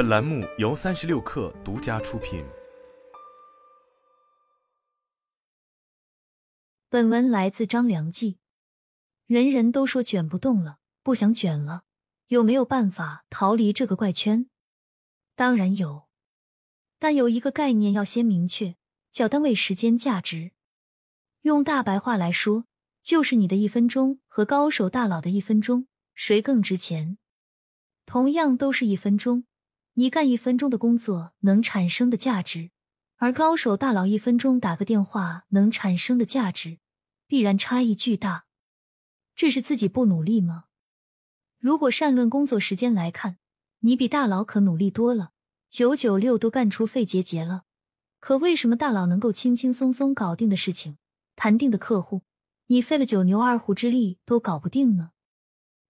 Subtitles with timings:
[0.00, 2.42] 本栏目由三十六氪独家出品。
[6.88, 8.38] 本文来自张良记。
[9.26, 11.82] 人人都说卷不动了，不想卷了，
[12.28, 14.48] 有没有办法逃离这个怪圈？
[15.34, 16.08] 当然有，
[16.98, 18.76] 但有一个概念要先明确，
[19.10, 20.52] 叫单位时间价值。
[21.42, 22.64] 用大白话来说，
[23.02, 27.18] 就是你的一分钟和高手大佬的一分钟，谁更值钱？
[28.06, 29.44] 同样都是一分钟，
[30.00, 32.70] 你干一分钟的工作能产生的价值，
[33.16, 36.78] 而高手大佬一分钟打个电话能产生的价值，
[37.26, 38.46] 必然差异巨大。
[39.36, 40.64] 这是自己不努力吗？
[41.58, 43.36] 如果善论工作时间来看，
[43.80, 45.32] 你比大佬可努力多了，
[45.68, 47.64] 九九六都干出肺结节了。
[48.20, 50.96] 可为什么大佬能够轻轻松松搞定的事情，
[51.36, 52.22] 谈定的客户，
[52.68, 55.10] 你费了九牛二虎之力都搞不定呢？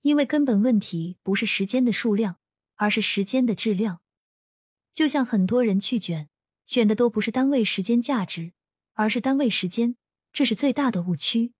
[0.00, 2.38] 因为根本问题不是时间的数量，
[2.82, 4.00] 而是时间的质量。
[4.90, 6.28] 就像很多人去卷，
[6.64, 8.54] 卷的都不是单位时间价值，
[8.94, 9.94] 而是单位时间，
[10.32, 11.52] 这是最大的误区。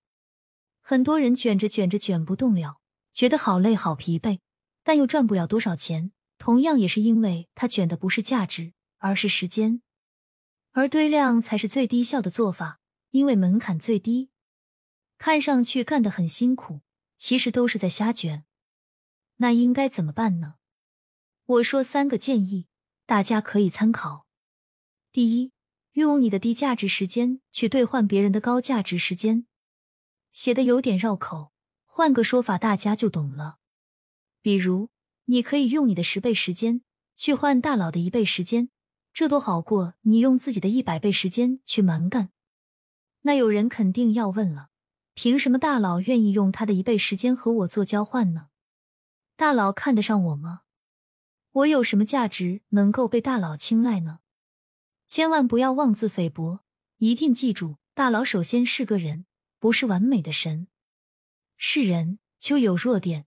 [0.81, 2.81] 很多人卷着卷着卷不动了，
[3.13, 4.41] 觉得好累好疲惫，
[4.83, 6.11] 但又赚不了多少钱。
[6.39, 9.81] 同样也是因为他卷的不是价值，而是时间，
[10.73, 14.31] 而堆量才是最低效的做法，因为门槛最低。
[15.19, 16.81] 看上去干得很辛苦，
[17.17, 18.45] 其实都是在瞎卷。
[19.37, 20.57] 那应该怎么办呢？
[21.45, 22.67] 我说三个建议，
[23.05, 24.27] 大家可以参考。
[25.11, 25.53] 第一，
[25.93, 29.47] 用你的低价值时间去兑换别人的高价值时间。
[30.31, 31.53] 写的有点绕口，
[31.85, 33.59] 换个说法大家就懂了。
[34.41, 34.91] 比如，
[35.25, 36.83] 你可以用你的十倍时间
[37.17, 38.71] 去换大佬的一倍时间，
[39.13, 42.31] 这都好过你用自己的一百倍时间去蛮干。
[43.23, 44.71] 那有人肯定要问了：
[45.15, 48.49] 凭什么大佬愿意用他的一倍时间和我做交换呢？
[49.37, 50.63] 大佬看得上我吗？
[51.53, 54.21] 我有什么价值能够被大佬青睐呢？
[55.07, 56.61] 千万不要妄自菲薄，
[56.97, 59.27] 一定记住，大佬首先是个人。
[59.59, 60.67] 不是完美的神，
[61.57, 63.27] 是人就有弱点，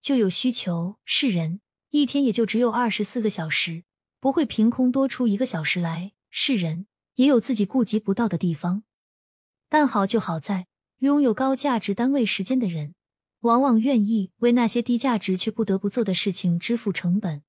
[0.00, 0.96] 就有需求。
[1.04, 3.84] 是人一天也就只有二十四个小时，
[4.18, 6.12] 不会凭空多出一个小时来。
[6.30, 6.86] 是人
[7.16, 8.84] 也有自己顾及不到的地方，
[9.68, 10.68] 但好就好在
[11.00, 12.94] 拥有高价值单位时间的人，
[13.40, 17.42] 往往愿意为那些低价值却不得不做的事情支付成本，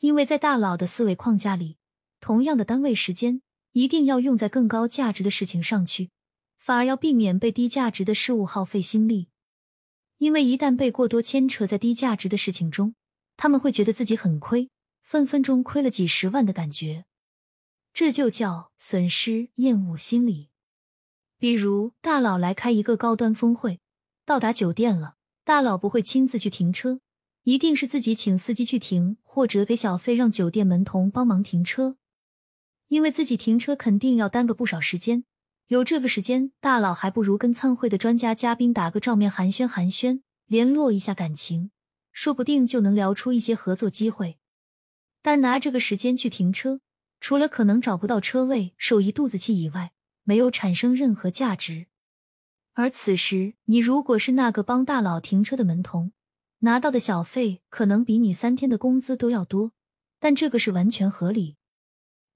[0.00, 1.76] 因为在大佬的思维框架里，
[2.20, 3.42] 同样的单位时间
[3.72, 6.10] 一定要用在更高价值的事情上去。
[6.58, 9.28] 反而要避免被低价值的事物耗费心力，
[10.18, 12.96] 因为一旦被过多牵扯在低价值的事情中，
[13.36, 14.68] 他们会觉得自己很亏，
[15.00, 17.04] 分分钟亏了几十万的感觉，
[17.94, 20.50] 这就叫损失厌恶心理。
[21.38, 23.78] 比如大佬来开一个高端峰会，
[24.26, 27.00] 到达酒店了，大佬不会亲自去停车，
[27.48, 31.96] 一定是自己请司机去停，或者给小费让酒店门童帮忙停车，
[32.88, 35.24] 因为自己停车肯定要耽搁不少时间。
[35.68, 41.70] 有这个时间，大佬还不如跟参会的专家嘉宾打个照面寒暄寒暄，联络一下感情，
[42.12, 44.36] 说不定就能聊出一些合作机会。
[45.22, 46.82] 但拿这个时间去停车，
[47.18, 49.92] 除了可能找不到车位、受一肚子气以外，
[50.22, 51.86] 没有产生任何价值。
[52.74, 56.12] 而此时，你如果是那个帮大佬停车的门童，
[56.60, 59.72] 拿到的小费可能比你三天的工资都要多，
[60.18, 61.56] 但这个是完全合理，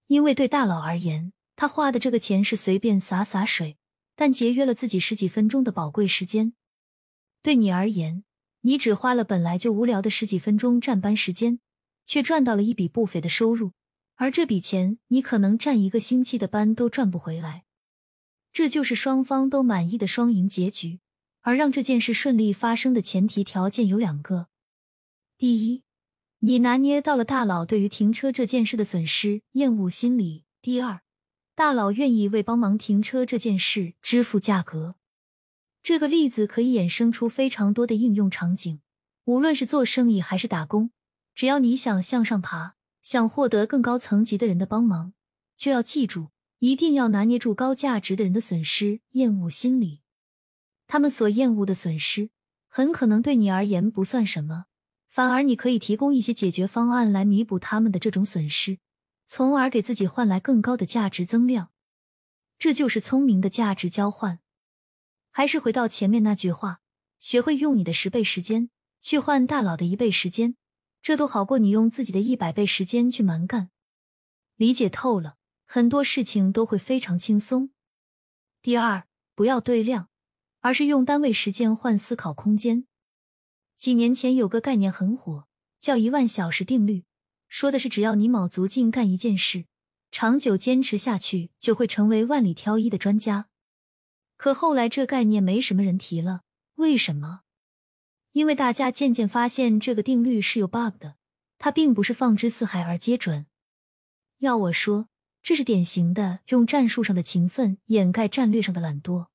[0.07, 1.33] 因为对大佬而言。
[1.55, 3.77] 他花的这个钱是随便洒洒水，
[4.17, 6.55] 但节约了自己十几分钟的宝贵时间。
[7.43, 8.25] 对你而言，
[8.63, 11.61] 你只花了本来就无聊的十几分钟站班时间，
[12.07, 13.73] 却赚到了一笔不菲的收入，
[14.17, 17.65] 而这笔钱你可能站一个星期的班都赚不回来。
[18.53, 21.01] 这就是双方都满意的双赢结局。
[21.43, 24.49] 而让这件事顺利发生的前提条件有两个：
[25.39, 25.83] 第一，
[26.41, 31.03] 你拿捏到了大佬对于停车这件事的损失厌恶心理；第二。
[31.55, 34.97] 大佬愿意为帮忙停车这件事支付价格，
[35.83, 38.81] 这个例子可以衍生出非常多的应用场景。
[39.27, 40.93] 无论是做生意还是打工，
[41.35, 45.13] 只要你想向上爬，想获得更高层级的人的帮忙，
[45.55, 46.29] 就要记住，
[46.61, 50.02] 一定要拿捏住高价值的人的损失厌恶心理。
[50.93, 52.29] 他们所厌恶的损失，
[52.69, 54.67] 很可能对你而言不算什么，
[55.09, 58.79] 反而你可以提供一些解决方案来弥补他们的这种损失。
[59.27, 61.71] 从而给自己换来更高的价值增量，
[62.59, 64.41] 这就是聪明的价值交换。
[65.31, 66.83] 还是回到前面那句话，
[67.19, 68.69] 学会用你的十倍时间
[69.01, 70.57] 去换大佬的一倍时间，
[71.01, 73.71] 这都好过你用自己的一百倍时间去蛮干。
[74.57, 77.71] 理解透了，很多事情都会非常轻松。
[78.61, 80.11] 第二，不要对量，
[80.63, 82.87] 而是用单位时间换思考空间。
[83.77, 85.47] 几年前有个概念很火，
[85.79, 87.05] 叫一万小时定律。
[87.49, 89.67] 说的是只要你卯足劲干一件事，
[90.11, 93.49] 长久坚持下去，就会成为万里挑一的专家。
[94.37, 96.43] 可后来这概念没什么人提了，
[96.77, 97.41] 为什么？
[98.33, 101.17] 因为大家渐渐发现这个定律是有 bug 的，
[101.59, 103.47] 它并不是放之四海而皆准。
[104.39, 105.09] 要我说，
[105.43, 109.27] 这是典型的用战术上的勤奋掩盖战略上的懒惰。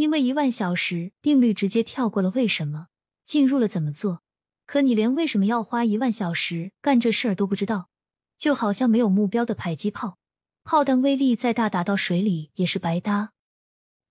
[0.00, 2.86] 因为一万小时定律直接跳过了为什么，
[3.22, 4.22] 进入了怎么做。
[4.64, 7.90] 可你连为什么要花一万小时干这事儿都不知道，
[8.38, 10.16] 就好像没有目标的迫击炮，
[10.64, 13.32] 炮弹威力再大，打到水里也是白搭。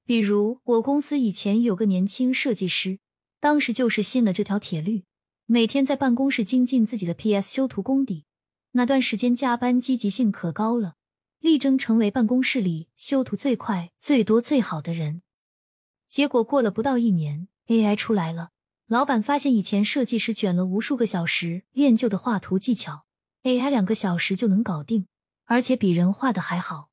[0.05, 2.99] 比如我公司以前有个年轻设计师。
[3.39, 5.05] 当时就是信了这条铁律，
[5.47, 8.25] 每天在办公室精进自己的 PS 修图功底。
[8.73, 10.97] 那段时间加班积极性可高了，
[11.39, 15.23] 力争成为办公室里修图最快、最多、最好的人。
[16.09, 18.49] 结果过了不到一年，AI 出来了。
[18.87, 23.05] 老板发现以前设计师卷了无数个小时练就的画图技巧
[23.43, 25.05] ，AI 两个小时就能搞定，
[25.45, 26.89] 而且比人画的还好。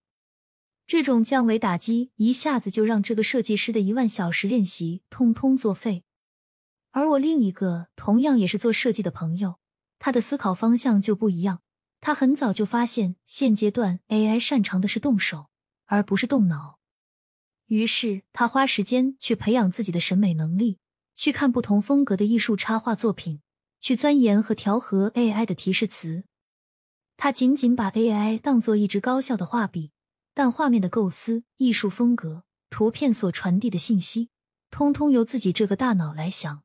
[0.87, 6.05] 这种降维打击一下子就让这个设计师的一万小时练习通通作废。
[6.91, 9.57] 而我另一个同样也是做设计的朋友，
[9.99, 11.63] 他的思考方向就不一样。
[12.01, 15.47] 他很早就发现，现阶段 AI 擅长的是动手，
[15.87, 16.76] 而不是动脑。
[17.67, 20.79] 于是他花时间去培养自己的审美能力，
[21.15, 23.41] 去看不同风格的艺术插画作品，
[23.81, 26.25] 去钻研和调和 AI 的提示词。
[27.17, 29.91] 他仅仅把 AI 当做一支高效的画笔，
[30.35, 34.29] 但画面的构思、艺术风格、图片所传递的信息，
[34.71, 36.63] 通通由自己这个大脑来想。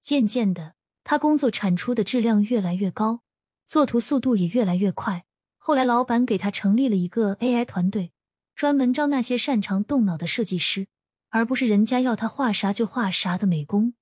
[0.00, 3.22] 渐渐的，他工作产出的质量越来越高，
[3.66, 5.26] 作图速度也越来越快。
[5.58, 8.12] 后来，老板给他成立了一个 AI 团队，
[8.56, 10.86] 专门招那些擅长动脑的设计师，
[11.28, 13.92] 而不是人家要他画啥就画啥的美工。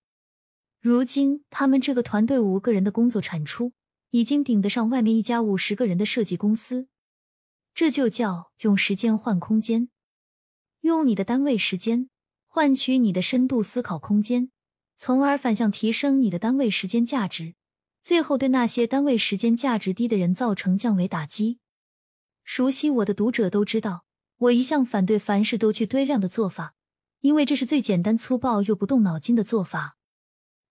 [0.80, 3.72] 如今，他们这个团队五个人的工作产出
[4.10, 6.86] 已经顶得上外面一家五十个人的设计公司。
[7.74, 9.88] 这就叫用时间换空间，
[10.82, 12.08] 用你的单位时间
[12.46, 14.52] 换取你的深度思考空间。
[14.96, 17.54] 从而反向提升你的单位时间价值，
[18.00, 21.58] 最后对那些单位时间价值低的人造成降维打击。
[22.44, 24.04] 熟悉我的读者都知道，
[24.38, 26.75] 我一向反对凡事都去堆量的做法，
[27.20, 29.96] 因为这是最简单粗暴又不动脑筋的做法。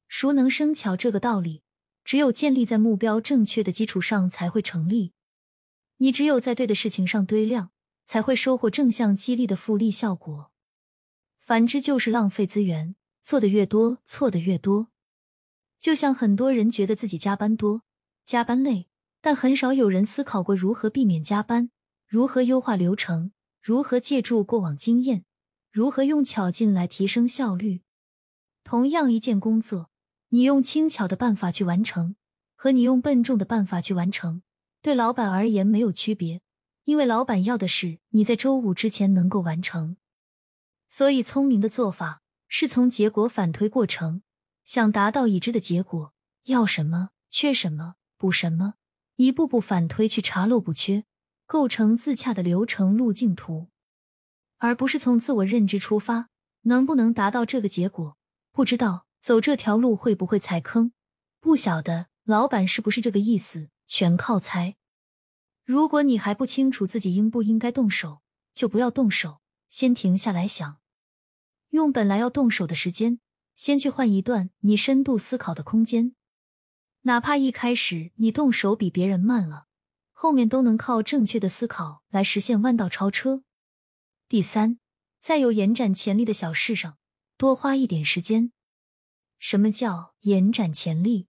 [0.08, 1.64] 熟能生巧这个道理，
[2.04, 5.14] 只有建立在目标正确的基础上才会成立。
[5.98, 7.72] 你只有在对的事情上堆量，
[8.06, 10.52] 才会收获正向激励的复利效果。
[11.40, 12.96] 反之就是浪费资源。
[13.24, 14.90] 做的越多，错的越多。
[15.80, 17.84] 就像很多人觉得自己加班多、
[18.26, 18.90] 加班累，
[19.22, 21.72] 但很少有人思考过如何避免加班，
[22.06, 23.32] 如何优化流程，
[23.64, 25.24] 如何借助过往经验，
[25.72, 27.82] 如何用巧劲来提升效率。
[28.62, 29.90] 同样一件工作，
[30.30, 32.18] 你用轻巧的办法去完成，
[32.56, 34.44] 和你用笨重的办法去完成，
[34.82, 36.42] 对老板而言没有区别，
[36.84, 39.96] 因为老板要的是你在周五之前能够完成。
[40.90, 42.20] 所以，聪明的做法。
[42.56, 44.22] 是从结果反推过程，
[44.64, 46.14] 想达到已知的结果，
[46.44, 48.76] 要什么，缺什么，补什么，
[49.16, 51.04] 一步步反推去查漏补缺，
[51.46, 53.68] 构成自洽的流程路径图，
[54.58, 56.30] 而不是从自我认知出发，
[56.62, 58.18] 能不能达到这个结果，
[58.52, 60.94] 不知道走这条路会不会踩坑，
[61.40, 64.76] 不晓得老板是不是这个意思，全靠猜。
[65.66, 68.22] 如果你还不清楚自己应不应该动手，
[68.54, 70.78] 就不要动手，先停下来想。
[71.70, 73.20] 用本来要动手的时间，
[73.56, 76.16] 先去换一段你深度思考的空间，
[77.02, 79.68] 哪怕一开始你动手比别人慢了，
[80.14, 83.44] 后面都能靠正确的思考来实现弯道超车。
[84.30, 84.80] 第三，
[85.20, 86.98] 在有延展潜力的小事上
[87.36, 88.54] 多花一点时间。
[89.38, 91.28] 什么叫延展潜力？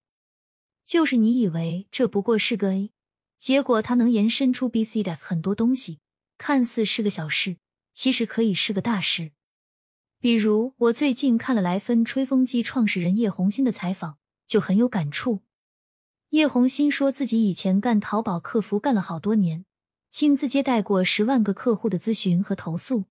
[0.85, 2.93] 就是你以为这不过是个 A，
[3.37, 5.99] 结果它能延伸出 B、C 的很多东西，
[6.39, 7.57] 看似是个小事，
[7.93, 9.33] 其实可以是个大事。
[10.21, 15.43] 比如，我最近看了莱芬吹风机创始人叶红新的采访，就很有感触。
[16.35, 19.65] 叶红新说自己以前干淘宝客服干了好多年，
[20.11, 23.05] 亲自接待过十万个客户的咨询和投诉。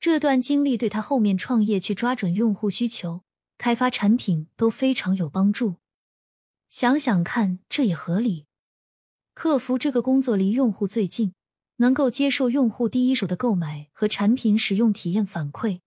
[0.00, 3.20] 这段经历对他后面创业去抓准用户需求、
[3.56, 5.76] 开发产品都非常有帮助。
[6.68, 8.46] 想想看，这也合理。
[9.32, 11.34] 客服这个工作离用户最近，
[11.76, 15.78] 能够接受用户第一手的购买和产品使用体验反馈。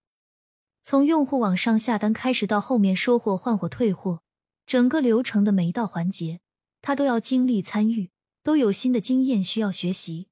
[0.82, 4.22] 从用户网上下单开始，到后面收货、换货、退货，
[4.68, 6.42] 整个流程的每一道环节，
[6.82, 8.12] 他都要经历参与，
[8.44, 10.28] 都有新的经验需要学习。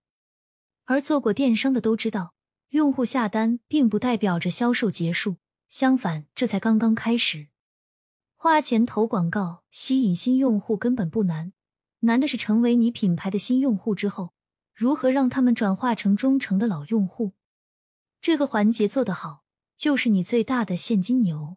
[0.84, 2.34] 而做过电商的都知道，
[2.72, 5.38] 用户下单并不代表着销售结束，
[5.70, 7.48] 相反，这才刚刚开始。
[8.36, 11.54] 花钱投广告吸引新用户根本不难，
[12.02, 14.34] 难的是成为你品牌的新用户之后，
[14.74, 17.32] 如何让他们转化成忠诚的老用户。
[18.20, 19.46] 这个环节做得好，
[19.78, 21.56] 就是你最大的现金流。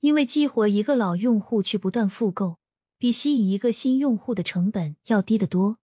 [0.00, 2.58] 因为激活一个老用户去不断复购，
[2.98, 5.78] 比吸引一个新用户的成本要低得多。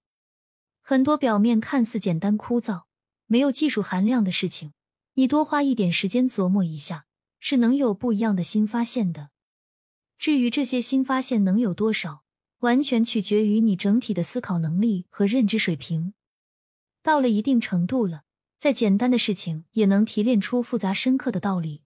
[0.81, 2.83] 很多表面看似简单枯燥、
[3.25, 4.73] 没有技术含量的事情，
[5.13, 7.05] 你多花一点时间琢磨一下，
[7.39, 9.29] 是能有不一样的新发现的。
[10.17, 12.23] 至于这些新发现能有多少，
[12.59, 16.13] 完全取决于你整体的思考能力和认知水平。
[17.03, 18.23] 到了一定程度了，
[18.57, 21.83] 再简单的事情也能提炼出复杂深刻的道理。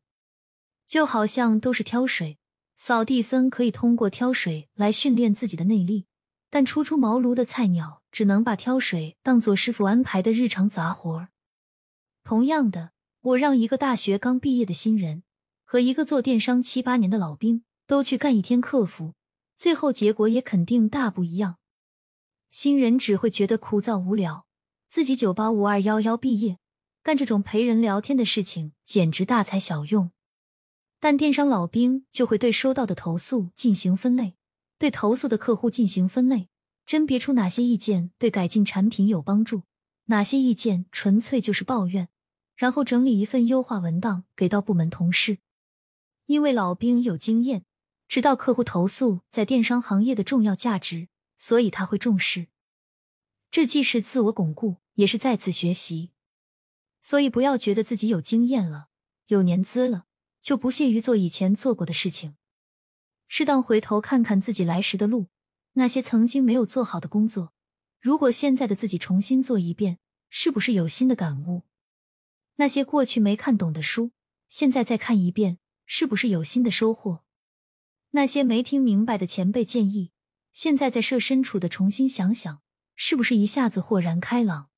[0.91, 2.37] 就好像都是挑水，
[2.75, 6.05] 扫地僧可以通过挑水来训练自己的内力，
[6.49, 11.29] 但初出茅庐的菜鸟只能把挑水当做师傅安排的日常杂活儿。
[12.25, 15.23] 同样的，我让一个大学刚毕业的新人
[15.63, 19.13] 和一个做电商七八年的老兵都去干一天客服，
[19.55, 21.55] 最后结果也肯定大不一样。
[22.49, 24.45] 新人只会觉得枯燥无聊，
[24.89, 26.57] 自己九八五二幺幺毕业，
[27.01, 30.11] 干这种陪人聊天的事情简直大材小用。
[31.01, 34.35] 但电商老兵就会对收到的投诉进行分类，
[34.77, 36.47] 对投诉的客户进行分类，
[36.85, 39.63] 甄别出哪些意见对改进产品有帮助，
[40.05, 42.07] 哪些意见纯粹就是抱怨，
[42.55, 45.39] 然后整理一份优化文档给到部门同事。
[46.27, 47.65] 因为老兵有经验，
[48.07, 52.49] 知道客户投诉在电商行业的重要价值，所以他会重视。
[53.49, 56.11] 这既是自我巩固，也是再次学习。
[57.01, 58.89] 所以不要觉得自己有经验了，
[59.25, 60.05] 有年资了。
[60.41, 62.35] 就不屑于做以前做过的事情，
[63.27, 65.27] 适当回头看看自己来时的路，
[65.73, 67.53] 那些曾经没有做好的工作，
[67.99, 71.63] 如果现在的自己重新做一遍，是不是有新的感悟？
[72.55, 74.11] 那些过去没看懂的书，
[74.49, 77.23] 现在再看一遍，是不是有新的收获？
[78.11, 80.11] 那些没听明白的前辈建议，
[80.51, 82.61] 现在在设身处的重新想想，
[82.95, 84.69] 是不是一下子豁然开朗？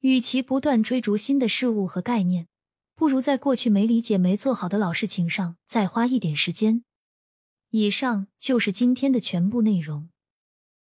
[0.00, 2.48] 与其不断追逐新的事物和概念。
[2.96, 6.82] 不如在过去没理解、没做好的老事情上再花一点时间。
[7.68, 10.08] 以上就是今天的全部内容。